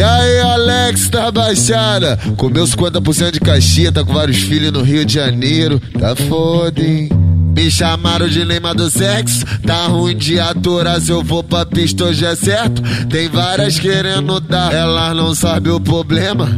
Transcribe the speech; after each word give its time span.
E 0.00 0.02
aí, 0.02 0.38
Alex 0.38 1.10
da 1.10 1.30
Baixada? 1.30 2.18
Comeu 2.38 2.64
50% 2.64 3.32
de 3.32 3.38
caixinha, 3.38 3.92
tá 3.92 4.02
com 4.02 4.14
vários 4.14 4.38
filhos 4.38 4.72
no 4.72 4.80
Rio 4.80 5.04
de 5.04 5.12
Janeiro. 5.12 5.78
Tá 5.78 6.16
foda, 6.16 6.82
hein? 6.82 7.10
Me 7.54 7.70
chamaram 7.70 8.28
de 8.28 8.44
Neymar 8.44 8.74
do 8.74 8.88
sexo, 8.88 9.44
tá 9.66 9.86
ruim 9.86 10.16
de 10.16 10.38
aturar 10.38 11.00
se 11.00 11.10
eu 11.10 11.22
vou 11.22 11.42
pra 11.42 11.66
pista 11.66 12.04
hoje 12.04 12.24
é 12.24 12.34
certo. 12.34 12.82
Tem 13.08 13.28
várias 13.28 13.78
querendo 13.78 14.40
dar, 14.40 14.72
elas 14.72 15.16
não 15.16 15.34
sabem 15.34 15.72
o 15.72 15.80
problema 15.80 16.48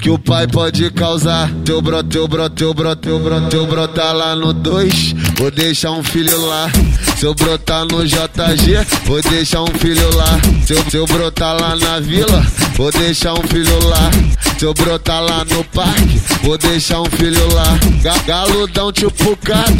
que 0.00 0.10
o 0.10 0.18
pai 0.18 0.46
pode 0.46 0.90
causar. 0.90 1.50
Teu 1.64 1.80
bro, 1.80 2.02
teu 2.02 2.28
bro, 2.28 2.50
teu 2.50 2.74
bro, 2.74 2.94
teu 2.96 3.18
bro, 3.18 3.48
teu 3.48 3.66
bro 3.66 3.88
tá 3.88 4.12
lá 4.12 4.36
no 4.36 4.52
2, 4.52 5.14
vou 5.36 5.50
deixar 5.50 5.92
um 5.92 6.02
filho 6.02 6.46
lá. 6.46 6.70
Seu 7.16 7.34
brotar 7.34 7.84
no 7.84 8.04
JG, 8.04 8.84
vou 9.04 9.22
deixar 9.22 9.62
um 9.62 9.74
filho 9.78 10.16
lá. 10.16 10.40
Seu, 10.66 10.90
seu 10.90 11.06
brotar 11.06 11.54
lá 11.60 11.76
na 11.76 12.00
vila, 12.00 12.44
vou 12.74 12.90
deixar 12.90 13.34
um 13.34 13.42
filho 13.46 13.88
lá. 13.88 14.10
Seu 14.58 14.74
brotar 14.74 15.22
lá 15.22 15.44
no 15.44 15.62
parque, 15.64 16.20
vou 16.42 16.58
deixar 16.58 17.00
um 17.00 17.10
filho 17.10 17.46
lá. 17.54 17.78
Galudão 18.26 18.90
tipo 18.90 19.36
cada, 19.36 19.70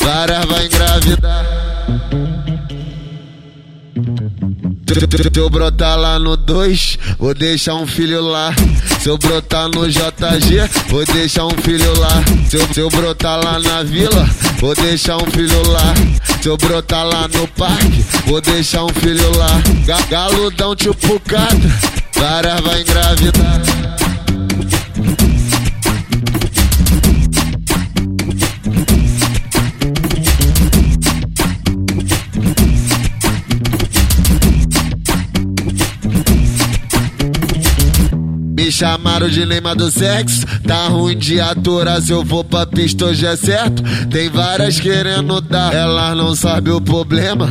várias 0.00 0.44
vai 0.46 0.66
engravidar. 0.66 1.46
Se 5.32 5.38
eu 5.38 5.48
brotar 5.48 5.96
lá 5.96 6.18
no 6.18 6.36
2, 6.36 6.98
vou 7.18 7.32
deixar 7.32 7.76
um 7.76 7.86
filho 7.86 8.20
lá. 8.22 8.52
Se 9.00 9.08
eu 9.08 9.16
brotar 9.16 9.68
no 9.68 9.88
JG, 9.88 10.68
vou 10.88 11.04
deixar 11.04 11.46
um 11.46 11.56
filho 11.62 11.98
lá. 11.98 12.24
Se 12.48 12.56
eu, 12.56 12.74
se 12.74 12.80
eu 12.80 12.88
brotar 12.90 13.38
lá 13.42 13.58
na 13.60 13.82
vila, 13.84 14.28
vou 14.58 14.74
deixar 14.74 15.16
um 15.16 15.30
filho 15.30 15.62
lá. 15.68 15.94
Se 16.42 16.48
eu 16.48 16.56
brotar 16.56 17.06
lá 17.06 17.28
no 17.28 17.46
parque, 17.48 18.04
vou 18.26 18.40
deixar 18.40 18.84
um 18.84 18.88
filho 18.88 19.30
lá. 19.36 19.62
Galudão 20.10 20.74
tipo 20.74 21.20
cada, 21.20 21.68
várias 22.16 22.60
vai 22.60 22.80
engravidar. 22.80 23.89
Me 38.70 38.74
chamaram 38.74 39.28
de 39.28 39.44
Neymar 39.44 39.74
do 39.74 39.90
sexo, 39.90 40.46
tá 40.64 40.86
ruim 40.86 41.18
de 41.18 41.40
aturar 41.40 42.00
se 42.00 42.12
eu 42.12 42.24
vou 42.24 42.44
pra 42.44 42.64
pista 42.64 43.06
hoje 43.06 43.26
é 43.26 43.34
certo. 43.34 43.82
Tem 44.08 44.30
várias 44.30 44.78
querendo 44.78 45.40
dar, 45.40 45.74
elas 45.74 46.16
não 46.16 46.36
sabem 46.36 46.72
o 46.72 46.80
problema 46.80 47.48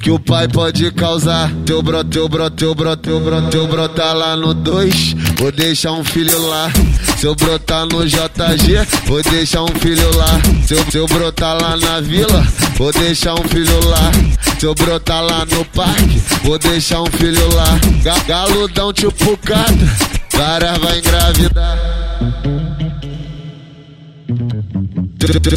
que 0.00 0.10
o 0.10 0.18
pai 0.18 0.48
pode 0.48 0.90
causar. 0.92 1.52
Teu 1.66 1.82
bro, 1.82 2.02
teu 2.02 2.26
bro, 2.26 2.48
teu 2.48 2.74
bro, 2.74 2.96
teu 2.96 3.20
bro, 3.20 3.50
teu 3.50 3.66
bro 3.66 3.86
tá 3.90 4.14
lá 4.14 4.34
no 4.34 4.54
2, 4.54 5.14
vou 5.36 5.52
deixar 5.52 5.92
um 5.92 6.02
filho 6.02 6.40
lá. 6.48 6.70
Se 7.18 7.26
eu 7.26 7.34
brotar 7.34 7.84
no 7.84 8.06
JG, 8.06 9.04
vou 9.04 9.22
deixar 9.22 9.64
um 9.64 9.74
filho 9.78 10.16
lá. 10.16 10.40
Se 10.66 10.72
eu, 10.72 10.90
se 10.90 10.96
eu 10.96 11.06
brotar 11.06 11.60
lá 11.60 11.76
na 11.76 12.00
vila, 12.00 12.46
vou 12.78 12.90
deixar 12.92 13.34
um 13.34 13.46
filho 13.46 13.88
lá. 13.90 14.10
Se 14.58 14.64
eu 14.64 14.74
brotar 14.74 15.22
lá 15.22 15.44
no 15.44 15.66
parque, 15.66 16.22
vou 16.42 16.58
deixar 16.58 17.02
um 17.02 17.10
filho 17.18 17.46
lá. 17.54 17.78
Galudão 18.26 18.90
tipo 18.90 19.36
cada 19.36 20.11
várias 20.42 20.78
vai 20.78 20.98
engravidar. 20.98 21.78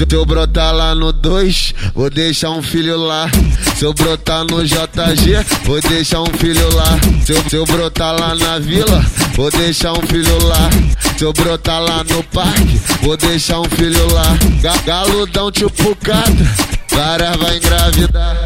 Se 0.08 0.16
eu 0.16 0.26
brotar 0.26 0.76
lá 0.76 0.94
no 0.94 1.12
2, 1.12 1.74
vou 1.96 2.10
deixar 2.10 2.52
um 2.52 2.62
filho 2.62 2.96
lá. 2.98 3.28
Se 3.76 3.84
eu 3.84 3.94
brotar 3.94 4.44
no 4.44 4.64
JG, 4.64 5.44
vou 5.64 5.82
deixar 5.82 6.22
um 6.22 6.32
filho 6.38 6.76
lá. 6.76 7.00
Se 7.26 7.34
eu, 7.34 7.50
se 7.50 7.56
eu 7.56 7.66
brotar 7.66 8.14
lá 8.20 8.36
na 8.36 8.60
vila, 8.60 9.04
vou 9.36 9.50
deixar 9.50 9.94
um 9.94 10.06
filho 10.06 10.38
lá. 10.46 10.70
Se 11.18 11.24
eu 11.24 11.34
brotar 11.34 11.82
lá 11.82 12.04
no 12.04 12.24
parque, 12.26 12.80
vou 13.02 13.18
deixar 13.18 13.62
um 13.62 13.70
filho 13.70 14.14
lá. 14.14 14.38
Galudão 14.86 15.52
tipo 15.52 15.96
cada, 15.96 16.46
várias 16.92 17.36
vai 17.38 17.58
engravidar. 17.58 18.45